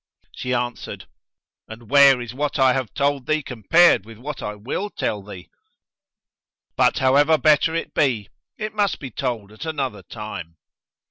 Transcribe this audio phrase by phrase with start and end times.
[0.35, 1.07] She answered,
[1.67, 5.47] "And where is what I have told thee compared with what I will tell thee?;
[6.75, 10.57] but however better it be, it must be told at another time."